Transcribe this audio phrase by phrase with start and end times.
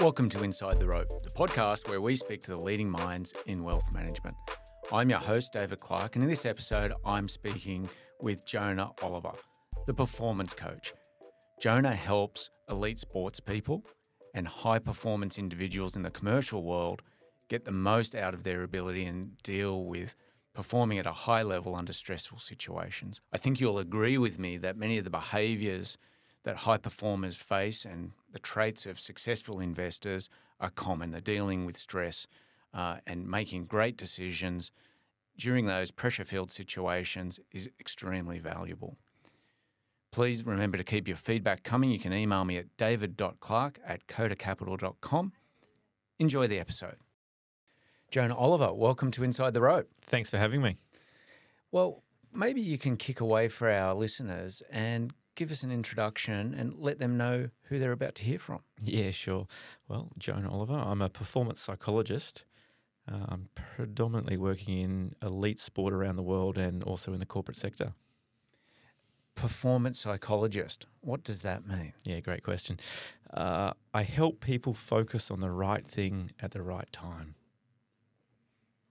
[0.00, 3.62] Welcome to Inside the Rope, the podcast where we speak to the leading minds in
[3.62, 4.34] wealth management.
[4.92, 7.88] I'm your host, David Clark, and in this episode, I'm speaking
[8.22, 9.32] with Jonah Oliver,
[9.86, 10.94] the performance coach.
[11.60, 13.84] Jonah helps elite sports people
[14.34, 17.02] and high performance individuals in the commercial world
[17.48, 20.14] get the most out of their ability and deal with
[20.54, 23.20] performing at a high level under stressful situations.
[23.32, 25.98] I think you'll agree with me that many of the behaviors
[26.44, 31.10] that high performers face and the traits of successful investors are common.
[31.10, 32.26] They're dealing with stress
[32.72, 34.70] uh, and making great decisions
[35.36, 38.96] during those pressure filled situations is extremely valuable.
[40.12, 41.90] Please remember to keep your feedback coming.
[41.90, 45.32] You can email me at david.clark at kodacapital.com.
[46.18, 46.96] Enjoy the episode.
[48.10, 49.88] Jonah Oliver, welcome to Inside the Rope.
[50.02, 50.76] Thanks for having me.
[51.70, 52.02] Well,
[52.34, 56.98] maybe you can kick away for our listeners and give us an introduction and let
[56.98, 58.60] them know who they're about to hear from.
[58.82, 59.46] Yeah, sure.
[59.88, 62.44] Well, Jonah Oliver, I'm a performance psychologist.
[63.10, 67.56] Uh, I'm predominantly working in elite sport around the world and also in the corporate
[67.56, 67.94] sector.
[69.34, 71.94] Performance psychologist, what does that mean?
[72.04, 72.78] Yeah, great question.
[73.32, 77.34] Uh, I help people focus on the right thing at the right time.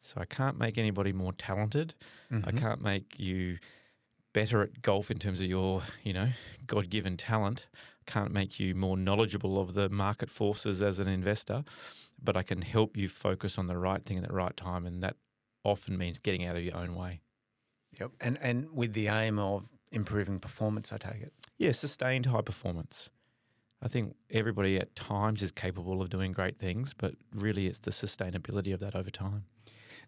[0.01, 1.93] So I can't make anybody more talented.
[2.31, 2.49] Mm-hmm.
[2.49, 3.59] I can't make you
[4.33, 6.29] better at golf in terms of your, you know,
[6.67, 7.67] God given talent.
[8.05, 11.63] Can't make you more knowledgeable of the market forces as an investor,
[12.21, 14.85] but I can help you focus on the right thing at the right time.
[14.85, 15.15] And that
[15.63, 17.21] often means getting out of your own way.
[17.99, 18.11] Yep.
[18.21, 21.33] And and with the aim of improving performance, I take it.
[21.57, 23.09] Yeah, sustained high performance.
[23.81, 27.91] I think everybody at times is capable of doing great things, but really it's the
[27.91, 29.45] sustainability of that over time.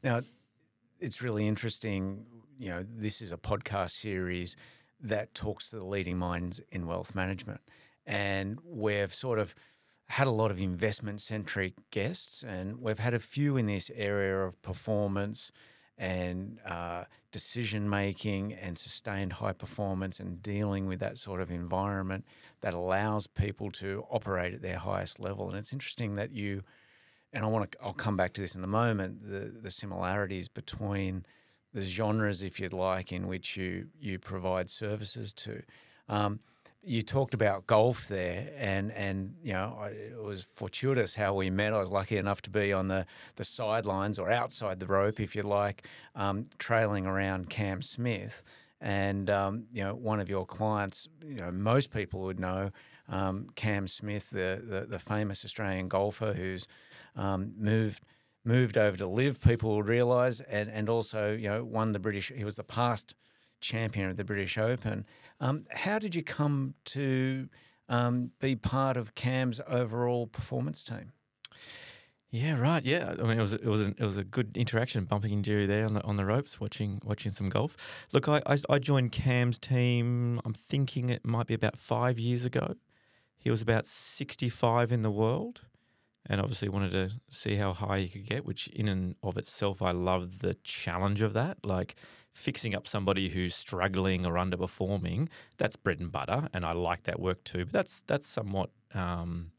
[0.03, 0.22] Now,
[0.99, 2.25] it's really interesting
[2.62, 4.56] you know, this is a podcast series
[5.00, 7.59] that talks to the leading minds in wealth management.
[8.06, 9.56] And we've sort of
[10.09, 14.38] had a lot of investment centric guests, and we've had a few in this area
[14.42, 15.52] of performance
[15.98, 22.26] and uh, decision making and sustained high performance and dealing with that sort of environment
[22.61, 25.50] that allows people to operate at their highest level.
[25.50, 26.61] And it's interesting that you,
[27.33, 30.48] and I want to, I'll come back to this in a moment, the, the similarities
[30.48, 31.26] between
[31.73, 35.64] the genres, if you'd like, in which you you provide services to.
[36.09, 36.39] Um,
[36.83, 41.49] you talked about golf there, and and you know I, it was fortuitous how we
[41.49, 41.73] met.
[41.73, 43.05] I was lucky enough to be on the
[43.36, 48.43] the sidelines or outside the rope, if you like, um, trailing around Cam Smith.
[48.80, 52.71] And um, you know, one of your clients, you know, most people would know
[53.08, 56.67] um, Cam Smith, the, the, the famous Australian golfer who's
[57.15, 58.03] um, moved
[58.43, 62.31] moved over to live, people will realise, and and also you know won the British.
[62.35, 63.15] He was the past
[63.59, 65.05] champion of the British Open.
[65.39, 67.49] Um, how did you come to
[67.89, 71.11] um, be part of Cam's overall performance team?
[72.31, 72.83] Yeah, right.
[72.85, 75.52] Yeah, I mean, it was it was a, it was a good interaction, bumping into
[75.52, 78.05] you there on the on the ropes, watching watching some golf.
[78.13, 80.39] Look, I, I, I joined Cam's team.
[80.45, 82.75] I'm thinking it might be about five years ago.
[83.37, 85.63] He was about 65 in the world
[86.27, 89.82] and obviously wanted to see how high you could get, which in and of itself,
[89.82, 91.58] I love the challenge of that.
[91.65, 91.95] Like
[92.33, 97.20] fixing up somebody who's struggling or underperforming, that's bread and butter, and I like that
[97.20, 97.65] work too.
[97.65, 99.52] But that's that's somewhat um,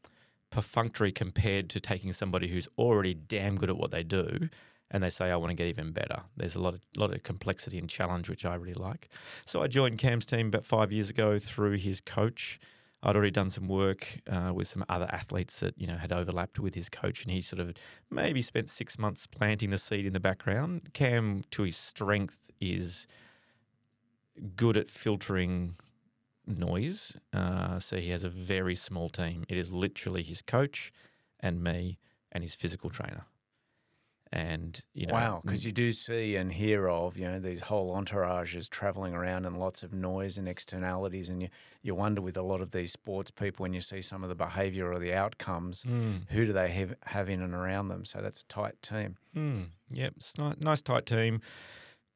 [0.49, 4.49] perfunctory compared to taking somebody who's already damn good at what they do.
[4.89, 7.23] And they say, "I want to get even better." There's a lot of lot of
[7.23, 9.09] complexity and challenge, which I really like.
[9.43, 12.59] So I joined Cam's team about five years ago through his coach,
[13.03, 16.57] I'd already done some work uh, with some other athletes that you know had overlapped
[16.57, 17.73] with his coach, and he sort of
[18.09, 20.93] maybe spent six months planting the seed in the background.
[20.93, 23.05] Cam, to his strength, is
[24.55, 25.75] good at filtering
[26.47, 27.17] noise.
[27.33, 29.43] Uh, so he has a very small team.
[29.49, 30.91] It is literally his coach
[31.39, 31.99] and me
[32.31, 33.25] and his physical trainer
[34.33, 37.95] and you know wow because you do see and hear of you know these whole
[37.95, 41.49] entourages traveling around and lots of noise and externalities and you,
[41.83, 44.35] you wonder with a lot of these sports people when you see some of the
[44.35, 46.27] behavior or the outcomes mm.
[46.29, 49.65] who do they have, have in and around them so that's a tight team mm.
[49.91, 51.39] yep it's nice, nice tight team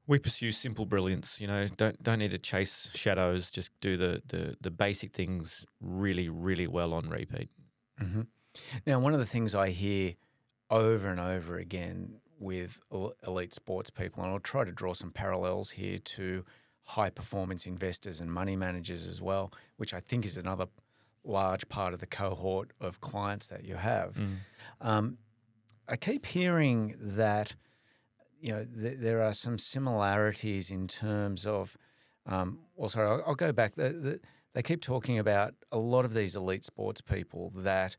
[0.07, 4.23] we pursue simple brilliance you know don't don't need to chase shadows just do the
[4.25, 7.49] the, the basic things really really well on repeat
[8.01, 8.21] mm-hmm.
[8.87, 10.15] now one of the things i hear
[10.69, 12.79] over and over again with
[13.25, 16.45] elite sports people, and I'll try to draw some parallels here to
[16.83, 20.67] high performance investors and money managers as well, which I think is another
[21.23, 24.13] large part of the cohort of clients that you have.
[24.13, 24.35] Mm.
[24.81, 25.17] Um,
[25.87, 27.55] I keep hearing that
[28.39, 31.77] you know th- there are some similarities in terms of.
[32.25, 33.75] Um, well, sorry, I'll, I'll go back.
[33.75, 34.19] The, the,
[34.53, 37.95] they keep talking about a lot of these elite sports people that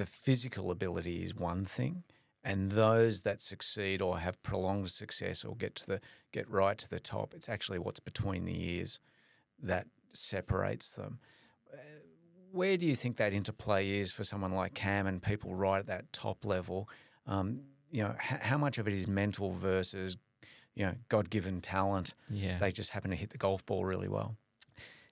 [0.00, 2.04] the physical ability is one thing,
[2.42, 6.00] and those that succeed or have prolonged success or get to the
[6.32, 8.98] get right to the top, it's actually what's between the ears
[9.62, 11.18] that separates them.
[11.70, 11.76] Uh,
[12.50, 15.86] where do you think that interplay is for someone like Cam and people right at
[15.88, 16.88] that top level?
[17.26, 17.60] Um,
[17.90, 20.16] you know, h- how much of it is mental versus,
[20.74, 22.14] you know, God-given talent?
[22.30, 22.58] Yeah.
[22.58, 24.36] They just happen to hit the golf ball really well.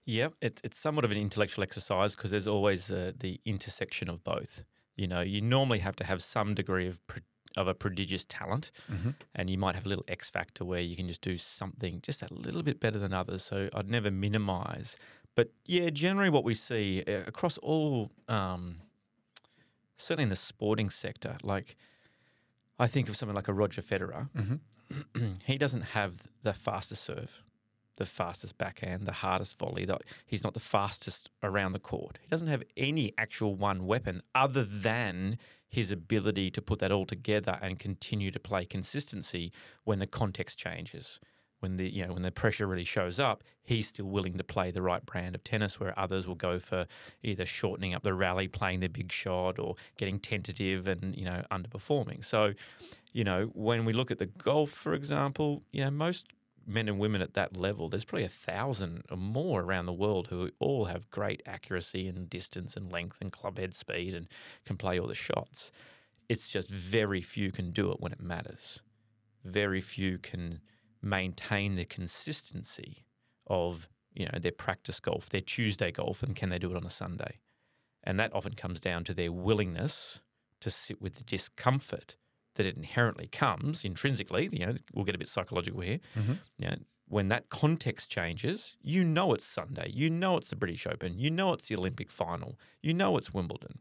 [0.07, 4.25] Yeah, it's it's somewhat of an intellectual exercise because there's always the the intersection of
[4.25, 4.65] both.
[4.99, 7.23] You know, you normally have to have some degree of pro-
[7.57, 9.11] of a prodigious talent, Mm-hmm.
[9.35, 12.23] and you might have a little X factor where you can just do something just
[12.23, 13.43] a little bit better than others.
[13.43, 14.97] So I'd never minimize.
[15.35, 18.77] But yeah, generally what we see uh, across all, um,
[19.97, 21.77] certainly in the sporting sector, like
[22.79, 24.29] I think of someone like a Roger Federer.
[24.37, 25.33] Mm-hmm.
[25.45, 26.13] he doesn't have
[26.43, 27.43] the fastest serve,
[27.99, 29.85] the fastest backhand, the hardest volley.
[29.85, 32.19] The, he's not the fastest around the court.
[32.21, 37.05] He doesn't have any actual one weapon other than his ability to put that all
[37.05, 39.53] together and continue to play consistency
[39.85, 41.21] when the context changes.
[41.61, 44.71] When the you know when the pressure really shows up, he's still willing to play
[44.71, 46.87] the right brand of tennis, where others will go for
[47.25, 51.43] either shortening up the rally, playing their big shot, or getting tentative and you know
[51.51, 52.25] underperforming.
[52.25, 52.55] So,
[53.13, 56.29] you know, when we look at the golf, for example, you know, most
[56.69, 60.29] men and women at that level, there's probably a thousand or more around the world
[60.29, 64.29] who all have great accuracy and distance and length and club head speed and
[64.67, 65.73] can play all the shots.
[66.29, 68.83] It's just very few can do it when it matters.
[69.45, 70.61] Very few can
[71.01, 73.07] maintain the consistency
[73.47, 76.85] of you know their practice golf, their Tuesday golf, and can they do it on
[76.85, 77.39] a Sunday?
[78.05, 80.21] And that often comes down to their willingness
[80.61, 82.17] to sit with the discomfort
[82.59, 84.51] that it inherently comes intrinsically.
[84.53, 86.01] You know, we'll get a bit psychological here.
[86.17, 86.33] Mm-hmm.
[86.59, 86.77] You know,
[87.09, 91.31] when that context changes, you know it's Sunday, you know it's the British Open, you
[91.31, 93.79] know it's the Olympic final, you know it's Wimbledon.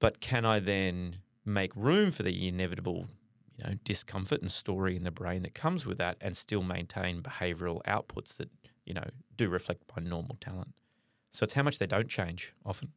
[0.00, 3.06] But can I then make room for the inevitable,
[3.56, 7.22] you know, discomfort and story in the brain that comes with that, and still maintain
[7.22, 8.48] behavioural outputs that
[8.86, 9.04] you know
[9.36, 10.72] do reflect my normal talent?
[11.32, 12.92] So it's how much they don't change often.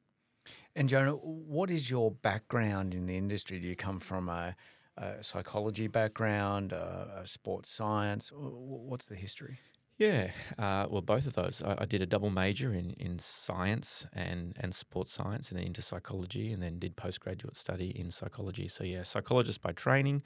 [0.76, 3.60] And Jonah, what is your background in the industry?
[3.60, 4.56] Do you come from a,
[4.98, 8.30] a psychology background, a, sports science?
[8.30, 9.60] Wh- wh- What's the history?
[9.98, 11.62] Yeah, uh, well, both of those.
[11.64, 15.68] I, I did a double major in, in science and, and sports science, and then
[15.68, 18.68] into psychology, and then did postgraduate study in psychology.
[18.68, 20.24] So yeah, psychologist by training,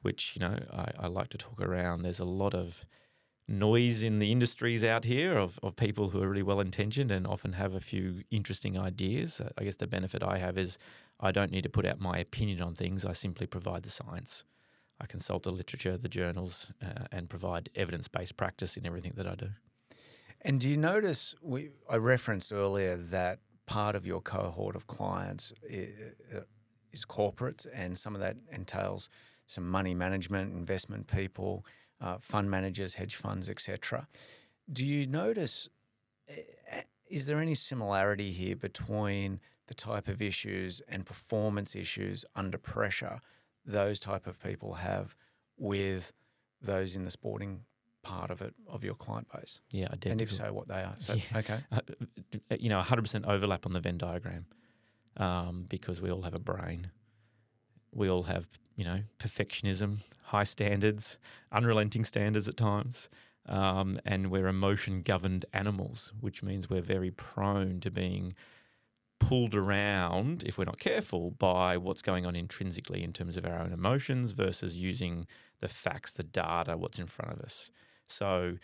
[0.00, 2.02] which you know I, I like to talk around.
[2.02, 2.86] There's a lot of
[3.46, 7.26] noise in the industries out here of, of people who are really well intentioned and
[7.26, 9.40] often have a few interesting ideas.
[9.40, 10.78] Uh, I guess the benefit I have is
[11.20, 13.04] I don't need to put out my opinion on things.
[13.04, 14.44] I simply provide the science.
[15.00, 19.26] I consult the literature, the journals, uh, and provide evidence based practice in everything that
[19.26, 19.48] I do.
[20.42, 25.52] And do you notice, we, I referenced earlier that part of your cohort of clients
[25.62, 26.14] is,
[26.92, 29.08] is corporates, and some of that entails
[29.46, 31.64] some money management, investment people,
[32.00, 34.08] uh, fund managers, hedge funds, etc.
[34.72, 35.68] Do you notice,
[36.28, 39.40] eh, is there any similarity here between
[39.70, 43.20] the type of issues and performance issues under pressure
[43.64, 45.14] those type of people have
[45.56, 46.12] with
[46.60, 47.60] those in the sporting
[48.02, 49.60] part of it of your client base?
[49.70, 50.10] Yeah, identical.
[50.12, 50.94] And if so, what they are.
[50.98, 51.38] So, Yeah.
[51.38, 51.58] okay.
[51.70, 51.80] uh,
[52.58, 54.46] you know, 100% overlap on the Venn diagram
[55.18, 56.90] um, because we all have a brain.
[57.92, 61.16] We all have, you know, perfectionism, high standards,
[61.52, 63.08] unrelenting standards at times.
[63.46, 68.34] Um, and we're emotion governed animals, which means we're very prone to being
[69.20, 73.60] pulled around, if we're not careful, by what's going on intrinsically in terms of our
[73.60, 75.26] own emotions versus using
[75.60, 77.70] the facts, the data, what's in front of us.
[78.08, 78.56] So,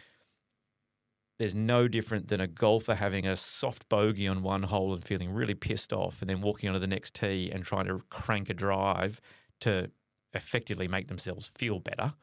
[1.38, 5.30] there's no different than a golfer having a soft bogey on one hole and feeling
[5.30, 8.54] really pissed off and then walking onto the next tee and trying to crank a
[8.54, 9.20] drive
[9.60, 9.90] to
[10.32, 12.14] effectively make themselves feel better.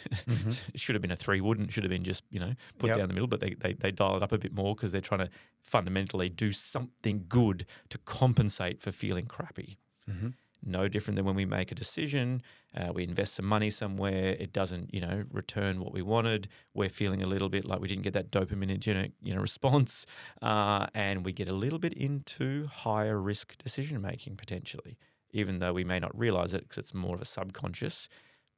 [0.26, 2.98] it should have been a three, wouldn't should have been just, you know, put Yep.
[2.98, 5.00] down the middle, but they, they, they dial it up a bit more because they're
[5.00, 5.30] trying to
[5.62, 9.76] fundamentally do something good to compensate for feeling crappy.
[10.10, 10.28] Mm-hmm.
[10.64, 12.40] No different than when we make a decision,
[12.76, 16.46] uh, we invest some money somewhere, it doesn't, you know, return what we wanted.
[16.72, 20.06] We're feeling a little bit like we didn't get that dopaminergic, you know, response,
[20.42, 24.98] uh, and we get a little bit into higher risk decision making potentially,
[25.32, 28.08] even though we may not realize it because it's more of a subconscious.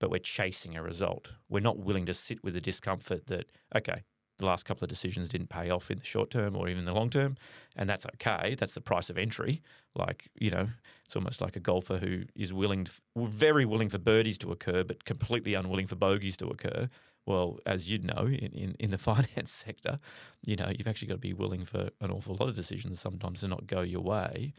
[0.01, 1.33] But we're chasing a result.
[1.49, 4.03] We're not willing to sit with the discomfort that okay,
[4.39, 6.93] the last couple of decisions didn't pay off in the short term or even the
[6.93, 7.37] long term,
[7.77, 8.57] and that's okay.
[8.59, 9.63] That's the price of entry.
[9.95, 10.69] Like you know,
[11.05, 15.05] it's almost like a golfer who is willing, very willing for birdies to occur, but
[15.05, 16.89] completely unwilling for bogeys to occur.
[17.27, 19.99] Well, as you'd know, in, in, in the finance sector,
[20.45, 23.41] you know, you've actually got to be willing for an awful lot of decisions sometimes
[23.41, 24.53] to not go your way,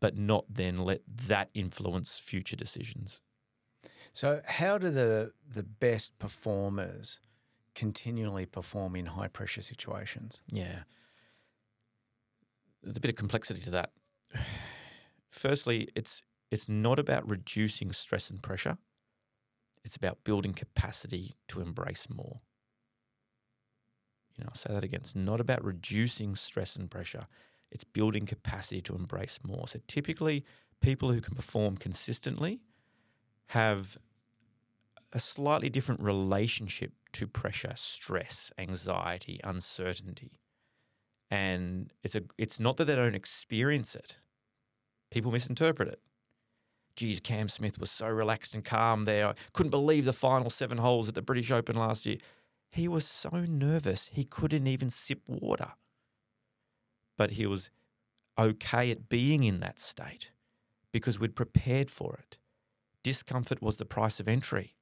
[0.00, 3.20] but not then let that influence future decisions.
[4.12, 7.20] So, how do the the best performers
[7.74, 10.42] continually perform in high pressure situations?
[10.50, 10.80] Yeah.
[12.82, 13.92] There's a bit of complexity to that.
[15.30, 18.78] Firstly, it's it's not about reducing stress and pressure.
[19.84, 22.40] It's about building capacity to embrace more.
[24.36, 25.00] You know, I'll say that again.
[25.00, 27.26] It's not about reducing stress and pressure.
[27.70, 29.68] It's building capacity to embrace more.
[29.68, 30.44] So typically,
[30.80, 32.60] people who can perform consistently
[33.48, 33.96] have
[35.12, 40.40] a slightly different relationship to pressure, stress, anxiety, uncertainty.
[41.30, 44.18] And it's a it's not that they don't experience it.
[45.10, 46.00] People misinterpret it.
[46.96, 49.28] Geez, Cam Smith was so relaxed and calm there.
[49.28, 52.18] I couldn't believe the final seven holes at the British Open last year.
[52.70, 55.72] He was so nervous he couldn't even sip water.
[57.16, 57.70] But he was
[58.38, 60.30] okay at being in that state
[60.92, 62.36] because we'd prepared for it.
[63.04, 64.74] Discomfort was the price of entry.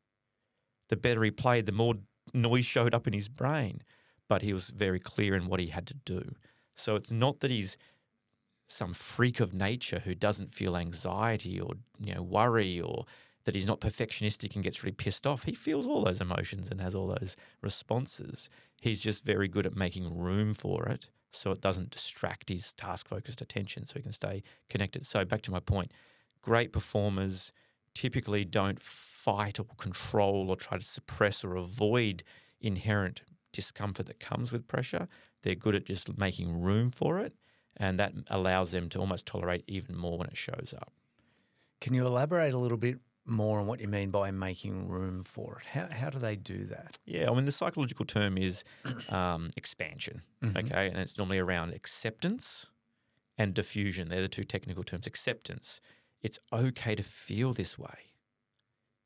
[0.88, 1.97] The better he played, the more
[2.33, 3.83] noise showed up in his brain,
[4.29, 6.35] but he was very clear in what he had to do.
[6.75, 7.76] So it's not that he's
[8.69, 13.05] some freak of nature who doesn't feel anxiety or you know worry or
[13.45, 15.45] that he's not perfectionistic and gets really pissed off.
[15.45, 18.49] He feels all those emotions and has all those responses.
[18.81, 23.09] He's just very good at making room for it so it doesn't distract his task
[23.09, 25.07] focused attention so he can stay connected.
[25.07, 25.91] So back to my point,
[26.41, 27.52] great performers
[27.94, 32.22] typically don't fight or control or try to suppress or avoid
[32.61, 33.22] inherent
[33.52, 35.08] discomfort that comes with pressure.
[35.42, 37.34] They're good at just making room for it,
[37.76, 40.92] and that allows them to almost tolerate even more when it shows up.
[41.80, 45.61] Can you elaborate a little bit more on what you mean by making room for
[45.61, 45.66] it?
[45.66, 46.96] How, how do they do that?
[47.04, 48.64] Yeah, I mean, the psychological term is
[49.08, 50.56] um, expansion, mm-hmm.
[50.58, 50.88] okay?
[50.88, 52.66] And it's normally around acceptance
[53.38, 54.08] and defusion.
[54.08, 55.06] They're the two technical terms.
[55.06, 55.80] Acceptance
[56.23, 58.12] it's okay to feel this way.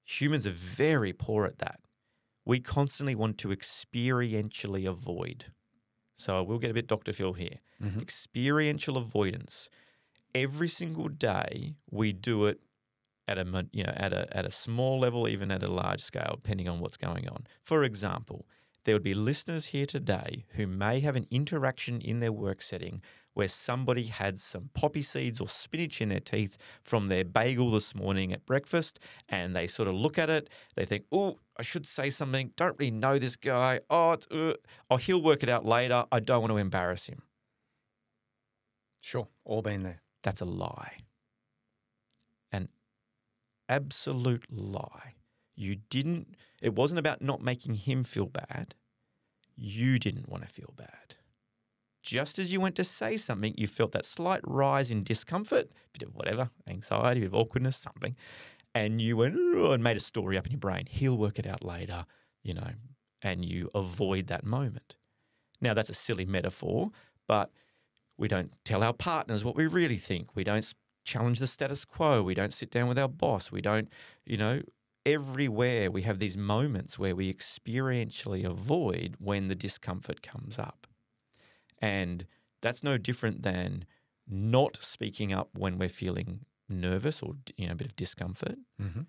[0.04, 1.80] Humans are very poor at that.
[2.44, 5.46] We constantly want to experientially avoid.
[6.16, 7.12] So we'll get a bit Dr.
[7.12, 7.60] Phil here.
[7.82, 8.00] Mm-hmm.
[8.00, 9.68] Experiential avoidance.
[10.34, 12.60] Every single day we do it
[13.28, 16.38] at a you know at a at a small level, even at a large scale,
[16.42, 17.46] depending on what's going on.
[17.62, 18.46] For example,
[18.86, 23.02] there would be listeners here today who may have an interaction in their work setting
[23.34, 27.96] where somebody had some poppy seeds or spinach in their teeth from their bagel this
[27.96, 31.84] morning at breakfast, and they sort of look at it, they think, oh, I should
[31.84, 34.52] say something, don't really know this guy, oh, uh,
[34.88, 37.22] oh, he'll work it out later, I don't want to embarrass him.
[39.00, 40.00] Sure, all been there.
[40.22, 40.98] That's a lie.
[42.52, 42.68] An
[43.68, 45.15] absolute lie.
[45.56, 48.74] You didn't, it wasn't about not making him feel bad.
[49.56, 51.16] You didn't want to feel bad
[52.06, 56.04] just as you went to say something, you felt that slight rise in discomfort, bit
[56.04, 58.14] of whatever, anxiety, bit of awkwardness, something,
[58.76, 60.84] and you went and made a story up in your brain.
[60.88, 62.06] He'll work it out later,
[62.44, 62.70] you know,
[63.22, 64.94] and you avoid that moment.
[65.60, 66.90] Now, that's a silly metaphor,
[67.26, 67.50] but
[68.16, 70.36] we don't tell our partners what we really think.
[70.36, 70.72] We don't
[71.04, 72.22] challenge the status quo.
[72.22, 73.50] We don't sit down with our boss.
[73.50, 73.88] We don't,
[74.24, 74.62] you know,
[75.06, 80.86] everywhere we have these moments where we experientially avoid when the discomfort comes up.
[81.78, 82.26] And
[82.60, 83.86] that's no different than
[84.28, 88.56] not speaking up when we're feeling nervous or you know a bit of discomfort.
[88.82, 89.02] Mm-hmm.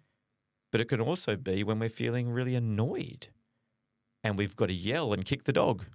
[0.72, 3.30] But it can also be when we're feeling really annoyed
[4.24, 5.86] and we've got to yell and kick the dog.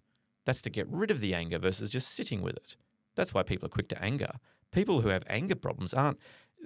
[0.45, 2.77] That's to get rid of the anger versus just sitting with it.
[3.15, 4.33] That's why people are quick to anger.
[4.73, 6.19] People who have anger problems aren't,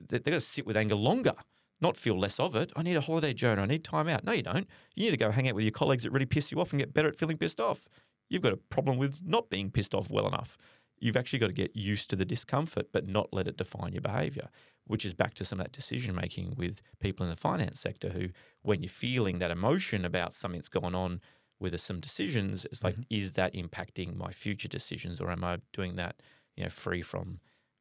[0.09, 1.35] they're going to sit with anger longer,
[1.81, 2.73] not feel less of it.
[2.75, 3.63] I need a holiday, Jonah.
[3.63, 4.25] I need time out.
[4.25, 4.69] No, you don't.
[4.95, 6.81] You need to go hang out with your colleagues that really piss you off and
[6.81, 7.89] get better at feeling pissed off
[8.29, 10.57] you've got a problem with not being pissed off well enough.
[10.99, 14.01] You've actually got to get used to the discomfort, but not let it define your
[14.01, 14.49] behavior,
[14.87, 18.11] which is back to some of that decision making with people in the finance sector
[18.11, 18.29] who,
[18.63, 21.21] when you're feeling that emotion about something that's gone on
[21.61, 23.03] with some decisions, it's like, mm-hmm.
[23.15, 26.17] is that impacting my future decisions or am I doing that,
[26.57, 27.41] you know, free from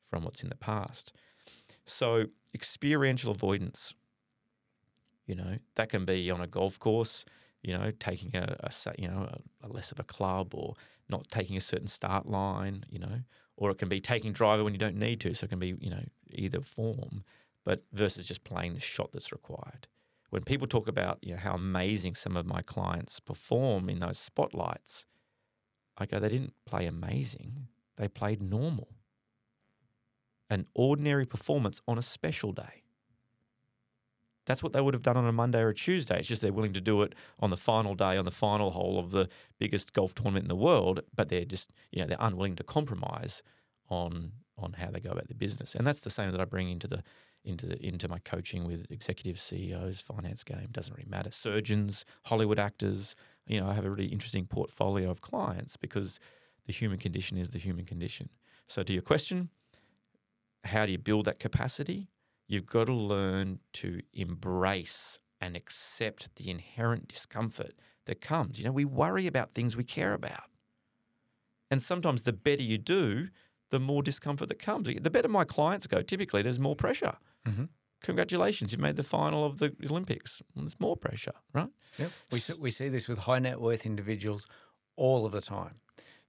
[0.10, 1.12] from what's in the past?
[1.86, 2.26] So
[2.56, 3.94] experiential avoidance,
[5.28, 7.26] you know, that can be on a golf course
[7.66, 9.28] you know, taking a, a you know
[9.64, 10.76] a, a, less of a club or
[11.10, 13.22] not taking a certain start line, you know,
[13.58, 15.34] or it can be taking driver when you don't need to.
[15.34, 17.24] So it can be you know either form,
[17.64, 19.88] but versus just playing the shot that's required.
[20.30, 24.20] When people talk about you know how amazing some of my clients perform in those
[24.20, 25.08] spotlights,
[25.98, 27.68] I go, they didn't play amazing.
[27.98, 28.90] They played normal.
[30.50, 32.84] An ordinary performance on a special day.
[34.46, 36.20] That's what they would have done on a Monday or a Tuesday.
[36.20, 39.00] It's just they're willing to do it on the final day, on the final hole
[39.00, 42.56] of the biggest golf tournament in the world, but they're just, you know, they're unwilling
[42.58, 43.42] to compromise
[43.90, 45.76] on on how they go about their business.
[45.76, 47.04] And that's the same that I bring into the
[47.44, 51.32] into the, into my coaching with executive CEOs, finance game, doesn't really matter.
[51.32, 56.20] Surgeons, Hollywood actors, you know, I have a really interesting portfolio of clients because
[56.66, 58.30] the human condition is the human condition.
[58.68, 59.50] So to your question,
[60.66, 62.10] how do you build that capacity?
[62.48, 67.74] You've got to learn to embrace and accept the inherent discomfort
[68.06, 68.60] that comes.
[68.60, 70.50] You know, we worry about things we care about.
[71.72, 73.30] And sometimes the better you do,
[73.72, 74.88] the more discomfort that comes.
[74.88, 77.18] The better my clients go, typically there's more pressure.
[77.48, 77.66] Mm-hmm.
[78.02, 80.42] Congratulations, you've made the final of the Olympics.
[80.54, 81.70] Well, there's more pressure, right?
[81.98, 82.12] Yep.
[82.32, 84.48] We see, we see this with high net worth individuals
[84.96, 85.80] all of the time.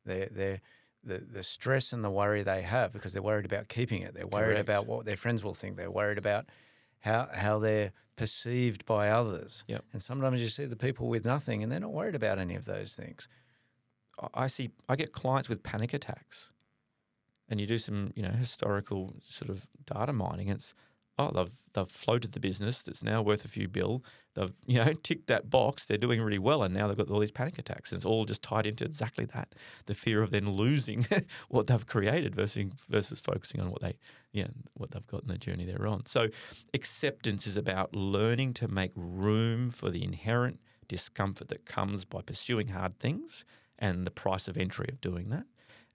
[0.07, 0.61] They're, they're,
[1.07, 4.15] the, the stress and the worry they have because they're worried about keeping it.
[4.15, 4.69] They're worried Correct.
[4.69, 5.77] about what their friends will think.
[5.77, 6.47] They're worried about
[7.01, 9.65] how how they're perceived by others.
[9.69, 9.85] Yep.
[9.93, 12.65] And sometimes you see the people with nothing and they're not worried about any of
[12.65, 13.29] those things.
[14.21, 16.51] I- I see I get clients with panic attacks,
[17.49, 20.49] and you do some you know historical sort of data mining.
[20.49, 20.75] It's
[21.19, 24.05] oh they've they've floated the business that's now worth a few bill.
[24.35, 25.85] They've you know ticked that box.
[25.85, 28.25] They're doing really well, and now they've got all these panic attacks, and it's all
[28.25, 29.55] just tied into exactly that:
[29.87, 31.07] the fear of then losing
[31.49, 33.97] what they've created versus versus focusing on what they
[34.33, 36.07] yeah what they've got in the journey they're on.
[36.07, 36.29] So
[36.75, 42.69] acceptance is about learning to make room for the inherent discomfort that comes by pursuing
[42.69, 43.45] hard things
[43.79, 45.45] and the price of entry of doing that.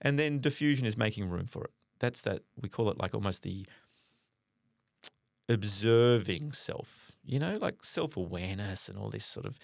[0.00, 1.70] And then defusion is making room for it.
[1.98, 3.66] That's that we call it like almost the
[5.48, 9.58] observing self, you know, like self awareness and all this sort of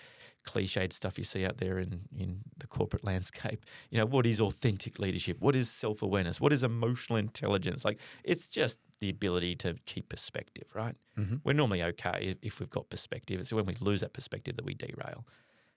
[0.46, 3.64] cliched stuff you see out there in, in the corporate landscape.
[3.90, 5.36] You know, what is authentic leadership?
[5.40, 6.40] What is self awareness?
[6.40, 7.84] What is emotional intelligence?
[7.84, 10.96] Like, it's just the ability to keep perspective, right?
[11.16, 11.40] Mhm.
[11.44, 13.40] We're normally okay if- if we've got perspective.
[13.40, 15.26] It's when we lose that perspective that we derail.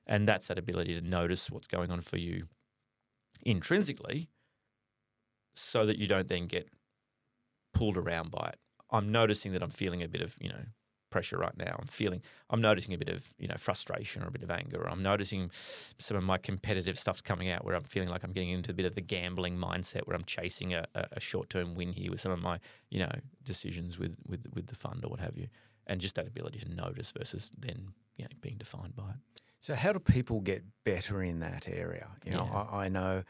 [0.08, 2.48] And that's that ability to notice what's going on for you
[3.44, 4.30] intrinsically
[5.56, 6.70] so that you don't then get
[7.74, 8.60] pulled around by it.
[8.92, 10.64] I'm noticing that I'm feeling a bit of, you know,
[11.10, 11.76] pressure right now.
[11.78, 14.82] I'm feeling I'm noticing a bit of, you know, frustration or a bit of anger.
[14.82, 15.52] Or I'm noticing
[15.98, 18.74] some of my competitive stuff's coming out where I'm feeling like I'm getting into a
[18.74, 22.10] bit of the gambling mindset where I'm chasing a, a, a short term win here
[22.12, 23.12] with some of my, you know,
[23.44, 25.48] decisions with, with with the fund or what have you.
[25.86, 29.42] And just that ability to notice versus then, you know, being defined by it.
[29.60, 32.08] So, how do people get better in that area?
[32.26, 32.66] You know, Yeah.
[32.72, 33.24] I, I know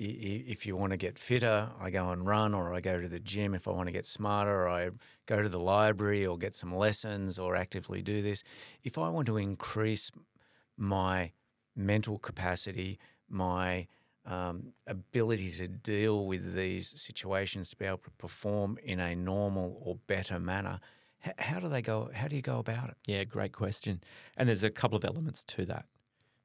[0.00, 3.18] if you want to get fitter, I go and run, or I go to the
[3.18, 3.54] gym.
[3.54, 4.90] If I want to get smarter, I
[5.26, 8.44] go to the library or get some lessons or actively do this.
[8.84, 10.12] If I want to increase
[10.76, 11.32] my
[11.74, 13.88] mental capacity, my
[14.24, 19.82] um, ability to deal with these situations, to be able to perform in a normal
[19.84, 20.78] or better manner,
[21.38, 22.10] how do they go?
[22.14, 22.96] How do you go about it?
[23.06, 24.00] Yeah, great question.
[24.36, 25.86] And there's a couple of elements to that.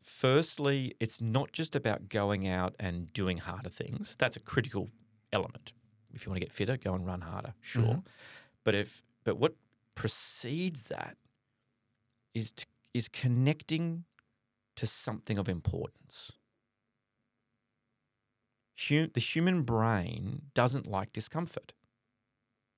[0.04, 4.16] Firstly, it's not just about going out and doing harder things.
[4.18, 4.92] That's a critical
[5.32, 5.74] element.
[6.14, 7.84] If you want to get fitter, go and run harder, sure.
[7.84, 8.00] Mm-hmm.
[8.64, 9.56] But if but what
[9.96, 11.18] precedes that
[12.34, 14.04] is to, is connecting
[14.76, 16.32] to something of importance.
[18.88, 21.74] Hu- the human brain doesn't like discomfort.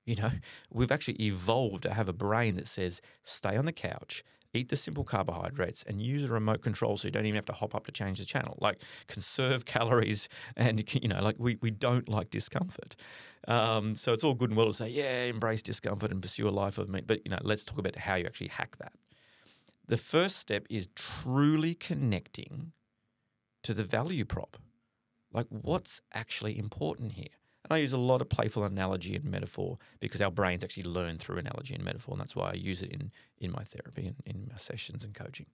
[0.05, 0.31] You know,
[0.71, 4.23] we've actually evolved to have a brain that says, stay on the couch,
[4.55, 7.53] eat the simple carbohydrates, and use a remote control so you don't even have to
[7.53, 8.57] hop up to change the channel.
[8.61, 12.95] Like, conserve calories, and, you know, like we, we don't like discomfort.
[13.47, 16.49] Um, so it's all good and well to say, yeah, embrace discomfort and pursue a
[16.49, 17.05] life of meat.
[17.05, 18.93] But, you know, let's talk about how you actually hack that.
[19.87, 22.71] The first step is truly connecting
[23.63, 24.57] to the value prop.
[25.31, 27.27] Like, what's actually important here?
[27.65, 31.17] And I use a lot of playful analogy and metaphor because our brains actually learn
[31.17, 34.15] through analogy and metaphor, and that's why I use it in in my therapy and
[34.25, 35.47] in my sessions and coaching.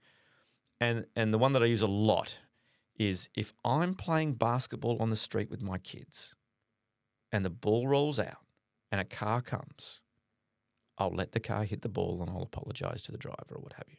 [0.81, 2.39] And and the one that I use a lot
[2.97, 6.35] is if I'm playing basketball on the street with my kids,
[7.31, 8.43] and the ball rolls out,
[8.91, 10.01] and a car comes,
[10.97, 13.73] I'll let the car hit the ball and I'll apologize to the driver or what
[13.73, 13.97] have you.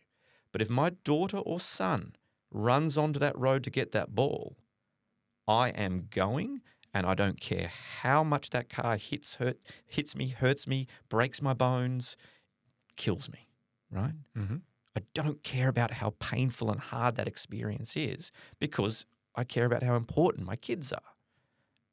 [0.53, 2.15] But if my daughter or son
[2.51, 4.59] runs onto that road to get that ball,
[5.49, 6.61] I am going
[6.95, 7.71] and I don't care
[8.03, 12.17] how much that car hits hurt hits me, hurts me, breaks my bones,
[12.97, 13.49] kills me,
[13.91, 14.15] right?
[14.37, 14.57] Mm-hmm.
[14.97, 19.83] I don't care about how painful and hard that experience is because I care about
[19.83, 21.01] how important my kids are.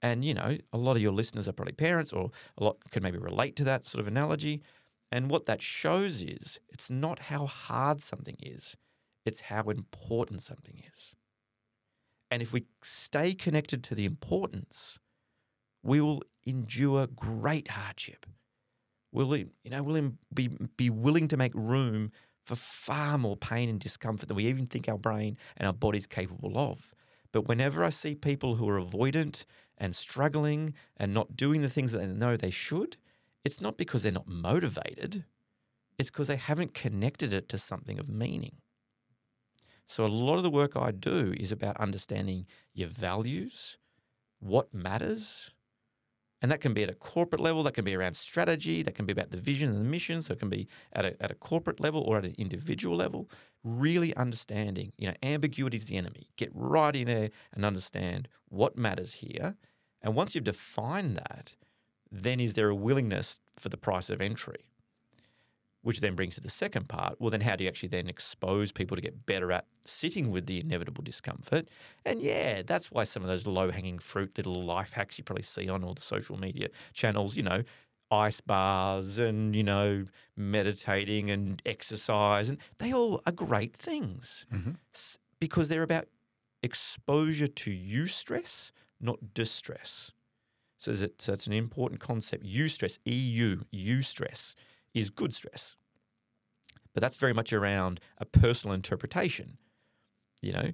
[0.01, 3.03] And you know, a lot of your listeners are probably parents or a lot can
[3.03, 4.61] maybe relate to that sort of analogy.
[5.11, 8.77] And what that shows is it's not how hard something is,
[9.25, 11.15] it's how important something is.
[12.31, 14.99] And if we stay connected to the importance,
[15.83, 18.25] we will endure great hardship.
[19.11, 22.11] We'll, you know, we'll be, be willing to make room
[22.41, 26.07] for far more pain and discomfort than we even think our brain and our body's
[26.07, 26.93] capable of.
[27.31, 29.45] But whenever I see people who are avoidant
[29.77, 32.97] and struggling and not doing the things that they know they should,
[33.43, 35.25] it's not because they're not motivated,
[35.97, 38.57] it's because they haven't connected it to something of meaning.
[39.89, 43.79] So, a lot of the work I do is about understanding your values,
[44.39, 45.49] what matters,
[46.43, 49.07] and that can be at a corporate level, that can be around strategy, that can
[49.07, 50.21] be about the vision and the mission.
[50.21, 53.31] So it can be at a, at a corporate level or at an individual level.
[53.63, 56.29] Really understanding, you know, ambiguity is the enemy.
[56.37, 59.55] Get right in there and understand what matters here.
[60.03, 61.55] And once you've defined that,
[62.11, 64.69] then is there a willingness for the price of entry?
[65.89, 67.15] Which then brings to the second part.
[67.17, 70.45] Well, then how do you actually then expose people to get better at sitting with
[70.45, 71.67] the inevitable discomfort?
[72.05, 75.41] And yeah, that's why some of those low hanging fruit little life hacks you probably
[75.41, 77.63] see on all the social media channels, you know,
[78.11, 80.05] ice baths and, you know,
[80.37, 84.73] meditating and exercise, and they all are great things mm-hmm.
[85.39, 86.07] because they're about
[86.61, 88.69] exposure to eustress,
[89.01, 90.11] not distress.
[90.77, 92.45] So, so it's an important concept.
[92.45, 94.53] Eustress, EU, eustress
[94.93, 95.75] is good stress.
[96.93, 99.57] But that's very much around a personal interpretation.
[100.41, 100.71] You know,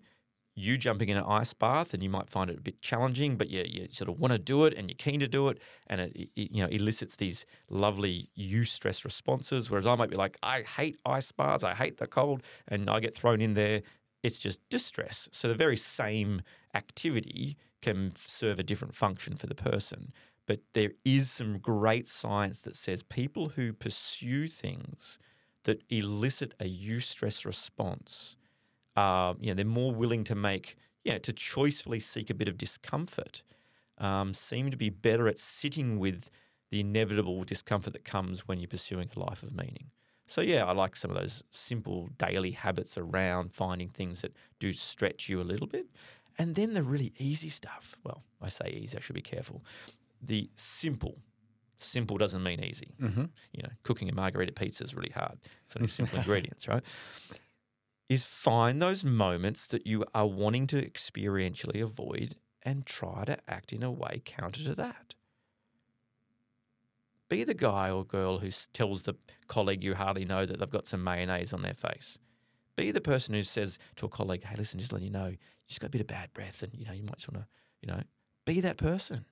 [0.56, 3.50] you jumping in an ice bath and you might find it a bit challenging, but
[3.50, 6.00] you, you sort of want to do it and you're keen to do it, and
[6.02, 9.70] it, it you know elicits these lovely eustress responses.
[9.70, 13.00] Whereas I might be like, I hate ice baths, I hate the cold, and I
[13.02, 13.82] get thrown in there.
[14.24, 15.30] It's just distress.
[15.32, 16.42] So the very same
[16.74, 20.12] activity can serve a different function for the person.
[20.48, 25.18] But there is some great science that says people who pursue things
[25.64, 28.38] that elicit a eustress response,
[28.96, 32.48] uh, you know, they're more willing to make, you know, to choicefully seek a bit
[32.48, 33.42] of discomfort,
[33.98, 36.30] um, seem to be better at sitting with
[36.70, 39.90] the inevitable discomfort that comes when you're pursuing a life of meaning.
[40.28, 44.74] So yeah, I like some of those simple daily habits around finding things that do
[44.74, 45.88] stretch you a little bit.
[46.38, 47.96] And then the really easy stuff.
[48.04, 49.64] Well, I say easy, I should be careful
[50.28, 51.20] the simple.
[51.78, 52.96] Simple doesn't mean easy.
[53.02, 53.26] Mm-hmm.
[53.54, 55.38] You know, cooking a margarita pizza is really hard.
[55.66, 56.84] It's only simple ingredients, right?
[58.08, 63.74] Is find those moments that you are wanting to experientially avoid and try to act
[63.74, 65.14] in a way counter to that.
[67.28, 69.16] Be the guy or girl who tells the
[69.48, 72.20] colleague you hardly know that they've got some mayonnaise on their face.
[72.76, 75.38] Be the person who says to a colleague, "Hey, listen, just let you know, you
[75.68, 77.50] just got a bit of bad breath, and you know you might just want to,
[77.82, 78.04] you know,
[78.46, 79.26] be that person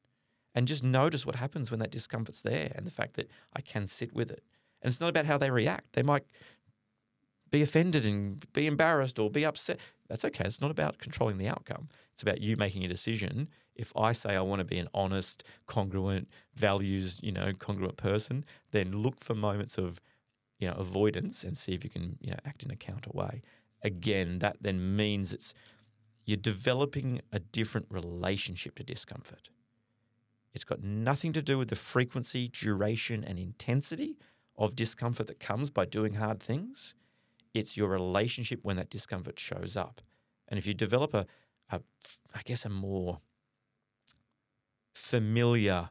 [0.55, 3.87] and just notice what happens when that discomfort's there and the fact that I can
[3.87, 4.43] sit with it.
[4.81, 5.93] And it's not about how they react.
[5.93, 6.25] They might
[7.49, 9.79] be offended and be embarrassed or be upset.
[10.09, 10.43] That's okay.
[10.45, 11.87] It's not about controlling the outcome.
[12.11, 13.47] It's about you making a decision.
[13.75, 18.43] If I say I want to be an honest, congruent, values, you know, congruent person,
[18.71, 20.01] then look for moments of,
[20.59, 23.41] you know, avoidance and see if you can, you know, act in a counter way.
[23.83, 25.53] Again, that then means it's
[26.25, 29.49] you're developing a different relationship to discomfort.
[30.53, 34.17] It's got nothing to do with the frequency, duration, and intensity
[34.55, 36.93] of discomfort that comes by doing hard things.
[37.53, 40.01] It's your relationship when that discomfort shows up.
[40.47, 41.25] And if you develop a,
[41.71, 41.81] a
[42.35, 43.19] I guess, a more
[44.93, 45.89] familiar,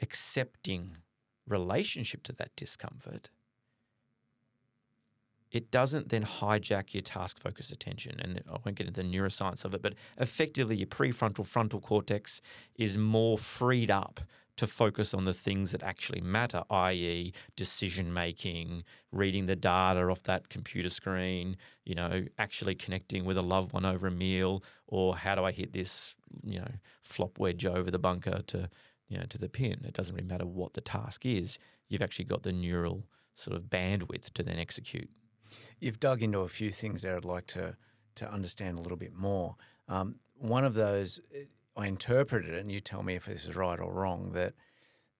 [0.00, 0.96] accepting
[1.46, 3.28] relationship to that discomfort,
[5.54, 8.18] it doesn't then hijack your task focused attention.
[8.18, 12.42] And I won't get into the neuroscience of it, but effectively, your prefrontal frontal cortex
[12.74, 14.20] is more freed up
[14.56, 20.24] to focus on the things that actually matter, i.e., decision making, reading the data off
[20.24, 25.16] that computer screen, you know, actually connecting with a loved one over a meal, or
[25.16, 26.70] how do I hit this, you know,
[27.02, 28.68] flop wedge over the bunker to,
[29.08, 29.84] you know, to the pin.
[29.84, 31.60] It doesn't really matter what the task is.
[31.88, 33.04] You've actually got the neural
[33.36, 35.08] sort of bandwidth to then execute
[35.80, 37.76] You've dug into a few things there I'd like to,
[38.16, 39.56] to understand a little bit more.
[39.88, 41.44] Um, one of those, eh,
[41.76, 44.54] I interpreted it, and you tell me if this is right or wrong, that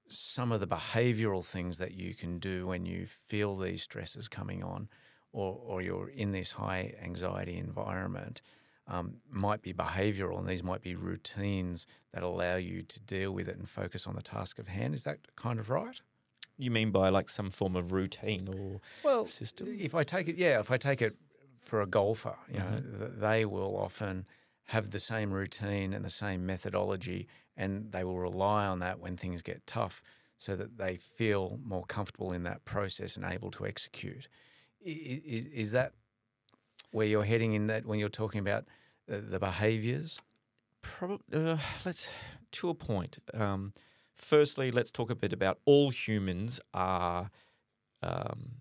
[0.07, 4.63] some of the behavioral things that you can do when you feel these stresses coming
[4.63, 4.89] on
[5.33, 8.43] or, or you're in this high anxiety environment
[8.87, 13.49] um, might be behavioral and these might be routines that allow you to deal with
[13.49, 14.95] it and focus on the task of hand.
[14.95, 16.01] Is that kind of right?
[16.57, 19.69] You mean by like some form of routine or well, system?
[19.71, 21.17] If I take it, yeah, if I take it
[21.61, 23.01] for a golfer, you mm-hmm.
[23.01, 24.27] know, they will often
[24.69, 29.17] have the same routine and the same methodology, and they will rely on that when
[29.17, 30.03] things get tough,
[30.39, 34.29] so that they feel more comfortable in that process and able to execute.
[34.81, 35.93] Is, is that
[36.93, 38.65] where you're heading in that when you're talking about
[39.07, 40.21] the, the behaviours?
[40.83, 42.11] Probably, uh, let's
[42.53, 43.19] to a point.
[43.33, 43.73] Um,
[44.15, 47.31] firstly, let's talk a bit about all humans are
[48.03, 48.61] um,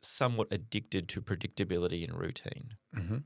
[0.00, 2.74] somewhat addicted to predictability and routine.
[2.96, 3.18] Mm-hmm.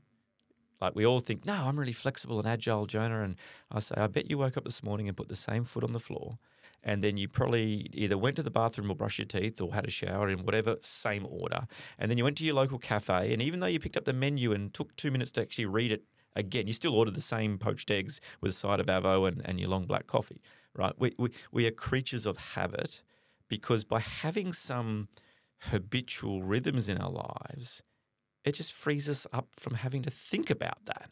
[0.79, 3.23] Like we all think, no, I'm really flexible and agile, Jonah.
[3.23, 3.35] And
[3.71, 5.93] I say, I bet you woke up this morning and put the same foot on
[5.93, 6.37] the floor.
[6.83, 9.85] And then you probably either went to the bathroom or brushed your teeth or had
[9.85, 11.67] a shower in whatever same order.
[11.97, 13.33] And then you went to your local cafe.
[13.33, 15.91] And even though you picked up the menu and took two minutes to actually read
[15.91, 16.03] it
[16.35, 19.59] again, you still ordered the same poached eggs with a side of avo and, and
[19.59, 20.41] your long black coffee,
[20.77, 20.93] right?
[20.97, 23.01] We, we, we are creatures of habit
[23.49, 25.07] because by having some
[25.61, 27.81] habitual rhythms in our lives,
[28.45, 31.09] it just frees us up from having to think about that.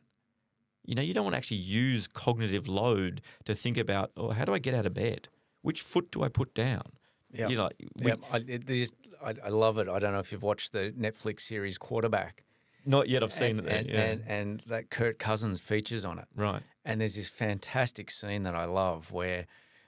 [0.85, 4.45] You know, you don't want to actually use cognitive load to think about, oh, how
[4.45, 5.29] do I get out of bed?
[5.63, 6.83] Which foot do I put down?
[7.31, 7.47] Yeah.
[7.49, 7.69] You know,
[8.01, 9.89] we, yeah, I, it, there's- I, I love it.
[9.89, 12.43] I don't know if you've watched the Netflix series Quarterback.
[12.85, 13.23] not yet.
[13.23, 13.71] I've seen and, it.
[13.73, 14.01] and, yeah.
[14.01, 16.25] and, and that Kirk Cousins features on it.
[16.35, 16.61] right.
[16.85, 19.47] And there's this fantastic scene that I love where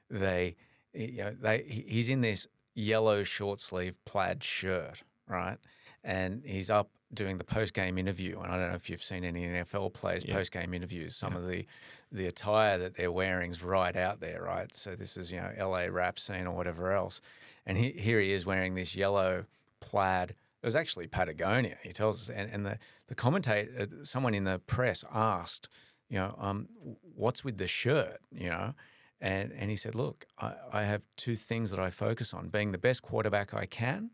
[0.10, 0.55] they,
[0.93, 5.57] you know, they he's in this yellow short sleeve plaid shirt, right?
[6.03, 8.39] And he's up doing the post game interview.
[8.39, 10.36] And I don't know if you've seen any NFL players Yeah.
[10.36, 11.15] post game interviews.
[11.15, 11.65] Some of the
[12.12, 14.73] the attire that they're wearing is right out there, right?
[14.73, 15.89] So this is you know L.A.
[15.91, 17.21] rap scene or whatever else.
[17.65, 19.45] And he, here he is wearing this yellow
[19.81, 20.31] plaid.
[20.31, 21.77] It was actually Patagonia.
[21.83, 25.69] He tells us, and, and the the commentator, uh, someone in the press asked,
[26.10, 26.67] you know, um,
[27.15, 28.74] what's with the shirt, you know?
[29.20, 32.72] And, and he said, look, I, I have two things that I focus on being
[32.72, 34.12] the best quarterback I can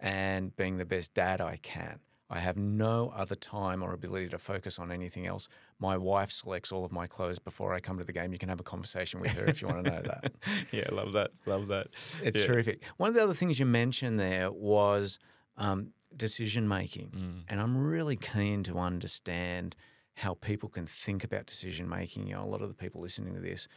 [0.00, 2.00] and being the best dad I can.
[2.30, 5.48] I have no other time or ability to focus on anything else.
[5.78, 8.32] My wife selects all of my clothes before I come to the game.
[8.32, 10.32] You can have a conversation with her if you want to know that.
[10.72, 11.30] Yeah, love that.
[11.46, 11.86] Love that.
[12.22, 12.46] It's Yeah.
[12.46, 12.82] terrific.
[12.98, 15.18] One of the other things you mentioned there was
[15.56, 17.10] um, decision making.
[17.16, 17.44] Mm.
[17.48, 19.74] And I'm really keen to understand
[20.18, 22.26] how people can think about decision making.
[22.26, 23.68] You know, a lot of the people listening to this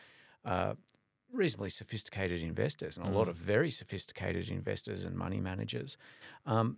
[0.44, 0.76] are
[1.32, 3.32] reasonably sophisticated investors and a lot Mm.
[3.32, 5.98] of very sophisticated investors and money managers.
[6.46, 6.78] Um,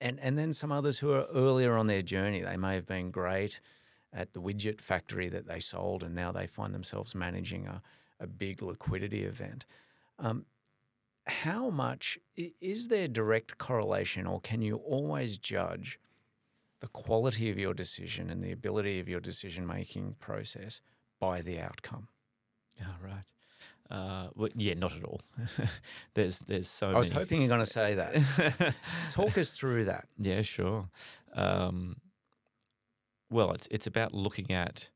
[0.00, 2.40] and, and then some others who are earlier on their journey.
[2.40, 3.60] They may have been great
[4.12, 7.82] at the widget factory that they sold, and now they find themselves managing a,
[8.18, 9.66] a big liquidity event.
[10.18, 10.46] Um,
[11.26, 15.98] how much is there direct correlation, or can you always judge
[16.84, 20.82] the quality of your decision and the ability of your decision making process
[21.18, 22.08] by the outcome?
[22.82, 23.24] Oh, right.
[23.90, 25.22] Uh, well, yeah, not at all.
[26.14, 27.20] there's there's so I was many.
[27.20, 28.74] hoping you're going to say that.
[29.10, 30.08] Talk us through that.
[30.18, 30.90] Yeah, sure.
[31.34, 31.96] Um,
[33.30, 34.90] well, it's it's about looking at,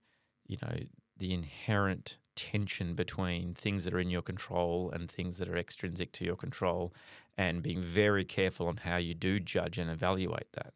[0.46, 0.80] you know,
[1.16, 6.12] the inherent tension between things that are in your control and things that are extrinsic
[6.12, 6.92] to your control,
[7.38, 10.74] and being very careful on how you do judge and evaluate that.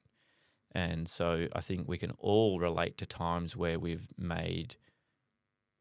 [0.75, 4.77] And so, I think we can all relate to times where we've made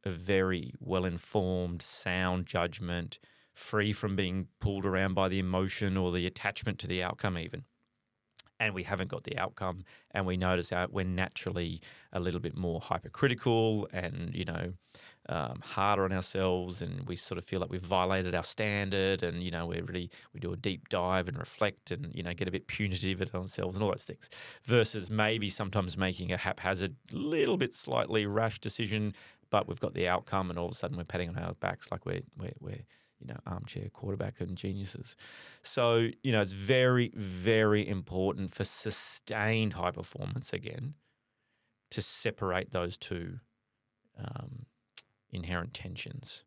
[0.04, 3.20] a very well informed, sound judgment,
[3.54, 7.64] free from being pulled around by the emotion or the attachment to the outcome, even
[8.62, 11.82] and we haven't got the outcome and we notice that we're naturally
[12.14, 14.72] a little bit more hypercritical and you know
[15.30, 19.42] um, harder on ourselves and we sort of feel like we've violated our standard and
[19.42, 22.48] you know we really we do a deep dive and reflect and you know get
[22.48, 24.30] a bit punitive at ourselves and all those things
[24.64, 29.14] versus maybe sometimes making a haphazard little bit slightly rash decision
[29.50, 31.92] but we've got the outcome and all of a sudden we're patting on our backs
[31.92, 32.86] like we're we're, we're
[33.22, 35.16] you know armchair quarterback and geniuses
[35.62, 40.96] so, you know, it's very, very important for sustained high performance again
[41.92, 43.40] to separate those two
[44.18, 44.66] um,
[45.30, 46.44] inherent tensions.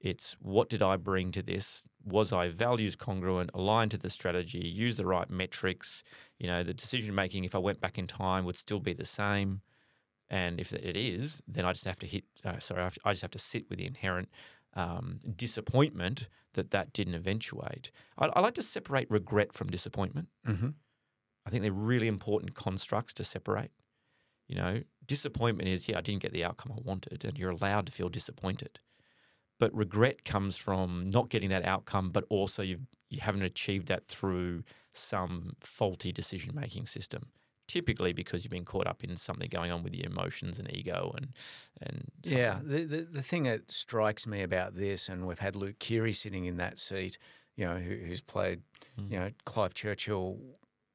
[0.00, 1.86] It's what did I bring to this?
[2.04, 6.02] Was I values congruent, aligned to the strategy, use the right metrics?
[6.38, 9.04] You know, the decision making, if I went back in time, would still be the
[9.04, 9.60] same.
[10.30, 13.22] And if it is, then I just have to hit, uh, sorry, I I just
[13.22, 14.30] have to sit with the inherent
[14.74, 17.90] um, disappointment that that didn't eventuate.
[18.18, 20.28] I, I like to separate regret from disappointment.
[20.46, 20.70] Mm-hmm.
[21.46, 23.70] I think they're really important constructs to separate.
[24.46, 27.86] You know, disappointment is, yeah, I didn't get the outcome I wanted, and you're allowed
[27.86, 28.80] to feel disappointed.
[29.58, 34.06] But regret comes from not getting that outcome, but also you've, you haven't achieved that
[34.06, 37.30] through some faulty decision making system.
[37.70, 41.14] Typically, because you've been caught up in something going on with your emotions and ego,
[41.16, 41.28] and
[41.80, 45.78] and Yeah, the, the the thing that strikes me about this, and we've had Luke
[45.78, 47.16] Keary sitting in that seat,
[47.54, 48.62] you know, who, who's played,
[48.98, 49.12] Mm.
[49.12, 50.40] you know, Clive Churchill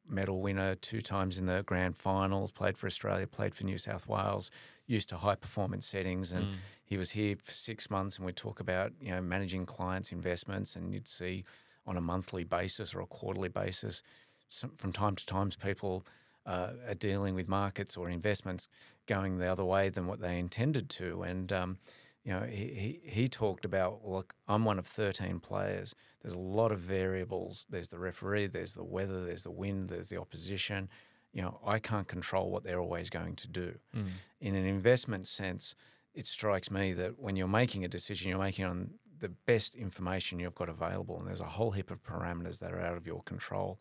[0.07, 4.05] medal winner two times in the grand finals, played for Australia, played for New South
[4.07, 4.51] Wales,
[4.85, 6.55] used to high performance settings, and Mm.
[6.83, 10.75] he was here for six months, and we talk about you know managing clients' investments,
[10.75, 11.45] and you'd see
[11.87, 14.03] on a monthly basis or a quarterly basis,
[14.49, 16.05] some, from time to time, people
[16.45, 18.67] uh, are dealing with markets or investments
[19.07, 21.23] going the other way than what they intended to.
[21.23, 21.77] And um,
[22.23, 25.93] you know, he, he, he talked about, look, I'm one of 13 players.
[26.21, 27.67] There's a lot of variables.
[27.69, 30.89] There's the referee, there's the weather, there's the wind, there's the opposition.
[31.33, 33.75] You know, I can't control what they're always going to do.
[33.95, 34.07] Mm.
[34.41, 35.75] In an investment sense,
[36.15, 40.39] it strikes me that when you're making a decision, you're making on the best information
[40.39, 43.21] you've got available, and there's a whole heap of parameters that are out of your
[43.23, 43.79] control,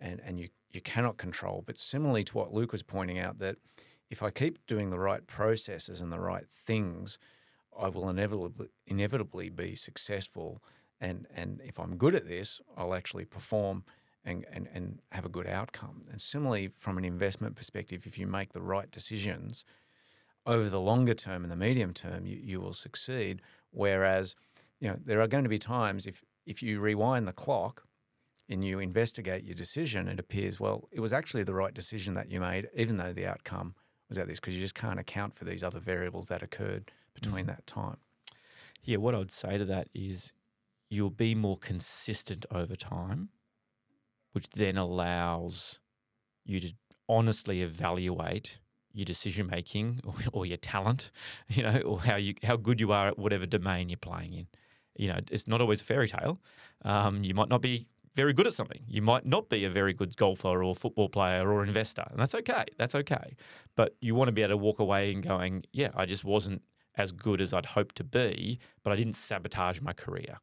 [0.00, 1.62] and and you you cannot control.
[1.66, 3.56] But similarly to what Luke was pointing out, that
[4.10, 7.18] if I keep doing the right processes and the right things,
[7.78, 10.62] I will inevitably inevitably be successful.
[11.00, 13.84] And and if I'm good at this, I'll actually perform
[14.24, 16.02] and, and, and have a good outcome.
[16.10, 19.64] And similarly, from an investment perspective, if you make the right decisions
[20.44, 23.40] over the longer term and the medium term, you, you will succeed.
[23.70, 24.34] Whereas,
[24.80, 27.85] you know, there are going to be times if if you rewind the clock
[28.48, 32.30] and you investigate your decision, it appears, well, it was actually the right decision that
[32.30, 33.74] you made, even though the outcome
[34.08, 37.44] was at this, because you just can't account for these other variables that occurred between
[37.44, 37.48] Mm.
[37.48, 37.96] that time.
[38.84, 40.32] Yeah, what I would say to that is
[40.88, 43.30] you'll be more consistent over time,
[44.32, 45.80] which then allows
[46.44, 46.72] you to
[47.08, 48.58] honestly evaluate
[48.92, 51.10] your decision making or, or your talent,
[51.48, 54.46] you know, or how you how good you are at whatever domain you're playing in.
[54.96, 56.40] You know, it's not always a fairy tale.
[56.82, 58.82] Um, you might not be very good at something.
[58.88, 62.34] You might not be a very good golfer or football player or investor, and that's
[62.34, 62.64] okay.
[62.78, 63.36] That's okay.
[63.76, 66.62] But you want to be able to walk away and going, yeah, I just wasn't
[66.96, 70.38] as good as I'd hoped to be, but I didn't sabotage my career.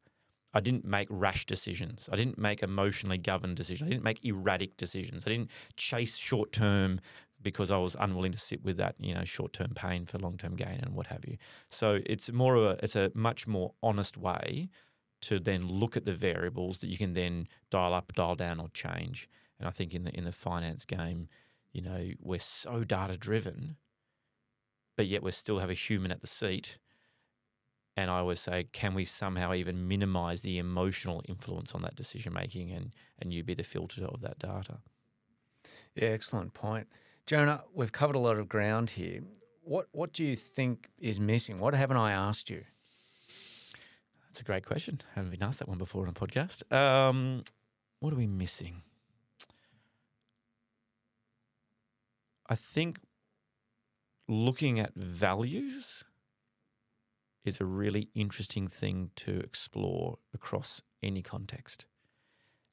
[0.56, 2.08] I didn't make rash decisions.
[2.12, 3.88] I didn't make emotionally governed decisions.
[3.88, 5.24] I didn't make erratic decisions.
[5.26, 7.00] I didn't chase short term
[7.42, 10.36] because I was unwilling to sit with that, you know, short term pain for long
[10.36, 11.38] term gain and what have you.
[11.68, 14.68] So it's more of a it's a much more honest way
[15.26, 18.68] to then look at the variables that you can then dial up, dial down, or
[18.68, 19.28] change.
[19.58, 21.28] And I think in the in the finance game,
[21.72, 23.76] you know, we're so data driven,
[24.96, 26.78] but yet we still have a human at the seat.
[27.96, 32.32] And I always say, can we somehow even minimize the emotional influence on that decision
[32.32, 34.78] making and and you be the filter of that data?
[35.94, 36.88] Yeah, excellent point.
[37.26, 39.20] Jonah, we've covered a lot of ground here.
[39.62, 41.58] What what do you think is missing?
[41.58, 42.64] What haven't I asked you?
[44.34, 45.00] That's a great question.
[45.14, 46.68] haven't been asked that one before on a podcast.
[46.72, 47.44] Um,
[48.00, 48.82] what are we missing?
[52.48, 52.98] I think
[54.26, 56.02] looking at values
[57.44, 61.86] is a really interesting thing to explore across any context.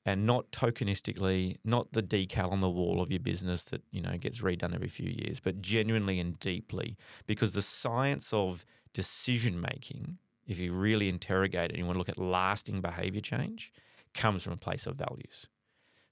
[0.04, 4.18] And not tokenistically, not the decal on the wall of your business that, you know,
[4.18, 6.98] gets redone every few years, but genuinely and deeply.
[7.28, 10.18] Because the science of decision making,
[10.52, 13.72] if you really interrogate it and you want to look at lasting behavior change,
[14.14, 15.48] comes from a place of values.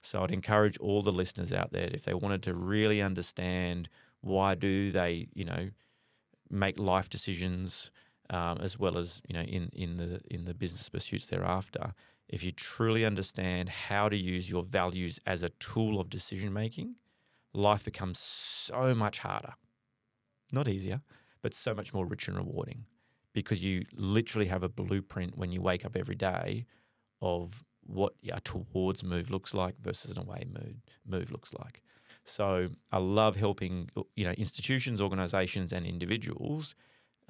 [0.00, 3.90] So I'd encourage all the listeners out there if they wanted to really understand
[4.22, 5.70] why do they, you know,
[6.48, 7.90] make life decisions
[8.30, 11.92] um, as well as you know in in the in the business pursuits thereafter.
[12.26, 16.94] If you truly understand how to use your values as a tool of decision making,
[17.52, 19.54] life becomes so much harder,
[20.50, 21.02] not easier,
[21.42, 22.86] but so much more rich and rewarding
[23.32, 26.66] because you literally have a blueprint when you wake up every day
[27.22, 31.82] of what a towards move looks like versus an away move move looks like.
[32.24, 36.74] So I love helping you know institutions, organisations, and individuals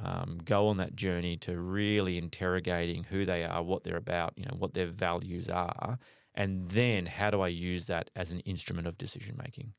[0.03, 4.45] um, go on that journey to really interrogating who they are, what they're about, you
[4.45, 5.99] know, what their values are,
[6.35, 9.75] and then how do I use that as an instrument of decision making?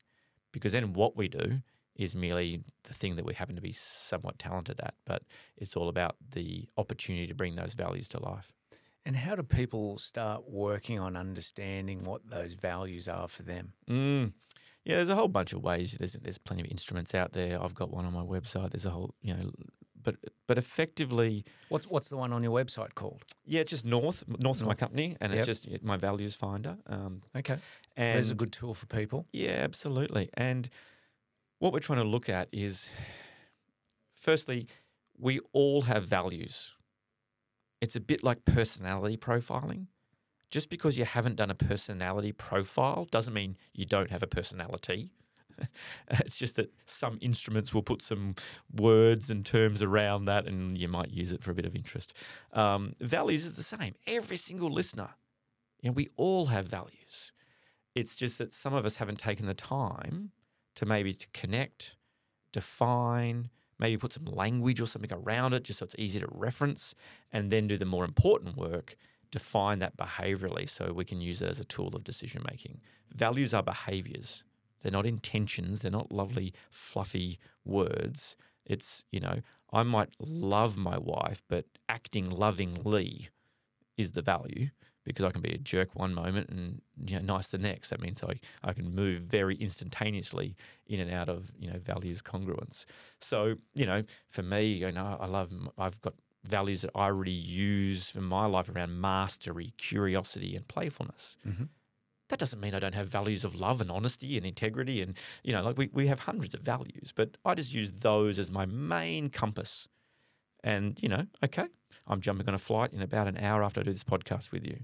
[0.52, 1.62] Because then what we do
[1.96, 5.22] is merely the thing that we happen to be somewhat talented at, but
[5.56, 8.52] it's all about the opportunity to bring those values to life.
[9.04, 13.72] And how do people start working on understanding what those values are for them?
[13.90, 14.32] Mm.
[14.84, 15.96] Yeah, there's a whole bunch of ways.
[15.98, 17.62] There's there's plenty of instruments out there.
[17.62, 18.70] I've got one on my website.
[18.70, 19.50] There's a whole, you know,
[20.02, 20.16] but
[20.48, 23.22] but effectively, What's what's the one on your website called?
[23.44, 24.24] yeah, it's just North.
[24.40, 25.48] North's my company, and Yep.
[25.48, 26.76] it's just my values finder.
[26.86, 27.58] Um, Okay,
[27.96, 29.26] and this is a good tool for people.
[29.32, 30.30] Yeah, absolutely.
[30.34, 30.68] And
[31.62, 32.90] what we're trying to look at is
[34.16, 34.66] firstly,
[35.16, 36.72] we all have values.
[37.80, 39.86] It's a bit like personality profiling.
[40.50, 45.12] Just because you haven't done a personality profile doesn't mean you don't have a personality.
[46.10, 48.34] it's just that some instruments will put some
[48.74, 52.12] words and terms around that and you might use it for a bit of interest.
[52.52, 53.94] Um, values is the same.
[54.08, 55.10] Every single listener,
[55.80, 57.30] you know, we all have values.
[57.94, 60.32] It's just that some of us haven't taken the time
[60.76, 61.96] to maybe to connect,
[62.52, 66.94] define, maybe put some language or something around it just so it's easy to reference,
[67.32, 68.96] and then do the more important work,
[69.30, 72.80] define that behaviorally so we can use it as a tool of decision making.
[73.14, 74.44] Values are behaviors,
[74.82, 75.82] They're not intentions.
[75.82, 78.36] They're not lovely, fluffy words.
[78.66, 79.40] It's, you know,
[79.72, 83.28] I might love my wife, but acting lovingly
[83.96, 84.70] is the value
[85.04, 87.90] because I can be a jerk one moment and you know, nice the next.
[87.90, 92.22] That means I, I can move very instantaneously in and out of you know values
[92.22, 92.84] congruence.
[93.18, 97.30] So you know, for me, you know, I love I've got values that I already
[97.30, 101.36] use in my life around mastery, curiosity, and playfulness.
[101.46, 101.64] Mm-hmm.
[102.28, 105.02] That doesn't mean I don't have values of love and honesty and integrity.
[105.02, 108.38] And, you know, like we, we have hundreds of values, but I just use those
[108.38, 109.88] as my main compass.
[110.64, 111.66] And, you know, okay,
[112.06, 114.64] I'm jumping on a flight in about an hour after I do this podcast with
[114.64, 114.80] you.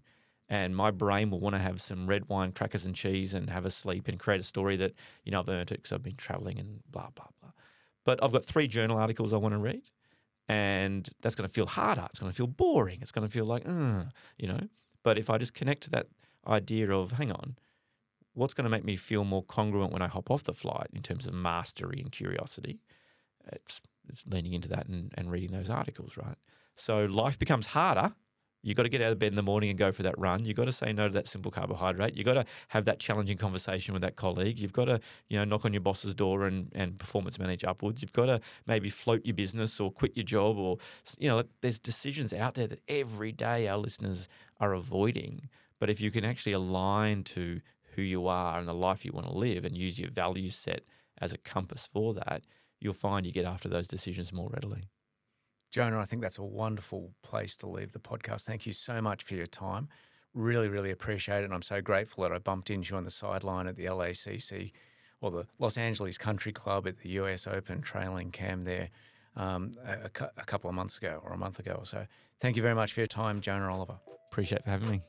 [0.48, 3.66] And my brain will want to have some red wine, crackers, and cheese and have
[3.66, 6.16] a sleep and create a story that, you know, I've earned it because I've been
[6.16, 7.50] traveling and blah, blah, blah.
[8.04, 9.90] But I've got three journal articles I want to read
[10.48, 12.06] and that's going to feel harder.
[12.08, 13.00] It's going to feel boring.
[13.02, 14.60] It's going to feel like, you know.
[15.02, 16.06] But if I just connect to that
[16.46, 17.56] idea of, hang on,
[18.32, 21.02] what's going to make me feel more congruent when I hop off the flight in
[21.02, 22.80] terms of mastery and curiosity?
[23.52, 26.36] It's, it's leaning into that and, and reading those articles, right?
[26.74, 28.12] So life becomes harder
[28.62, 30.44] You've got to get out of bed in the morning and go for that run.
[30.44, 32.16] You've got to say no to that simple carbohydrate.
[32.16, 34.58] You've got to have that challenging conversation with that colleague.
[34.58, 38.02] You've got to, you know, knock on your boss's door and, and performance manage upwards.
[38.02, 40.78] You've got to maybe float your business or quit your job or,
[41.18, 44.28] you know, there's decisions out there that every day our listeners
[44.58, 45.48] are avoiding.
[45.78, 47.60] But if you can actually align to
[47.94, 50.82] who you are and the life you want to live and use your value set
[51.20, 52.42] as a compass for that,
[52.80, 54.88] you'll find you get after those decisions more readily.
[55.70, 58.44] Jonah, I think that's a wonderful place to leave the podcast.
[58.44, 59.88] Thank you so much for your time.
[60.32, 61.44] Really, really appreciate it.
[61.44, 64.72] And I'm so grateful that I bumped into you on the sideline at the LACC
[65.20, 68.88] or the Los Angeles Country Club at the US Open trailing Cam there
[69.36, 70.06] um, a,
[70.36, 72.06] a, couple of months ago or a month ago or so.
[72.40, 73.98] Thank you very much for your time, Jonah Oliver.
[74.30, 75.00] Appreciate for having me.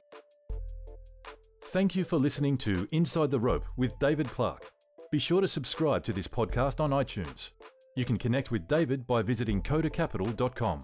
[1.63, 4.71] Thank you for listening to Inside the Rope with David Clark.
[5.11, 7.49] Be sure to subscribe to this podcast on iTunes.
[7.95, 10.83] You can connect with David by visiting kodacapital.com.